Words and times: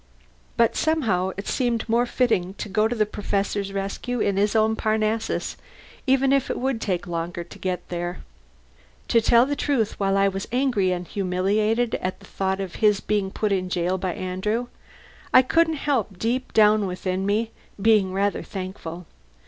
But 0.57 0.75
somehow 0.75 1.29
it 1.37 1.47
seemed 1.47 1.87
more 1.87 2.07
fitting 2.07 2.55
to 2.55 2.67
go 2.67 2.87
to 2.87 2.95
the 2.95 3.05
Professor's 3.05 3.71
rescue 3.71 4.19
in 4.19 4.35
his 4.35 4.55
own 4.55 4.75
Parnassus, 4.75 5.57
even 6.07 6.33
if 6.33 6.49
it 6.49 6.57
would 6.57 6.81
take 6.81 7.05
longer 7.05 7.43
to 7.43 7.59
get 7.59 7.87
there. 7.89 8.21
To 9.09 9.21
tell 9.21 9.45
the 9.45 9.55
truth, 9.55 9.99
while 9.99 10.17
I 10.17 10.27
was 10.27 10.47
angry 10.51 10.91
and 10.91 11.07
humiliated 11.07 11.93
at 12.01 12.17
the 12.19 12.25
thought 12.25 12.59
of 12.59 12.77
his 12.81 12.99
being 12.99 13.29
put 13.29 13.51
in 13.51 13.69
jail 13.69 13.99
by 13.99 14.15
Andrew, 14.15 14.69
I 15.35 15.43
couldn't 15.43 15.75
help, 15.75 16.17
deep 16.17 16.51
down 16.51 16.87
within 16.87 17.23
me, 17.23 17.51
being 17.79 18.11
rather 18.11 18.41
thankful. 18.41 19.05